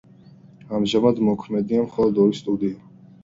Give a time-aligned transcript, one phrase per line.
[0.77, 2.81] ამჟამად მოქმედია მხოლოდ ორი სტუდია.